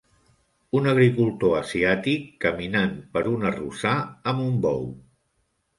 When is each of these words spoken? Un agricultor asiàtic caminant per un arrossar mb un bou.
Un 0.79 0.89
agricultor 0.93 1.53
asiàtic 1.59 2.25
caminant 2.47 2.99
per 3.19 3.25
un 3.37 3.49
arrossar 3.53 3.95
mb 4.35 4.51
un 4.53 4.63
bou. 4.69 4.87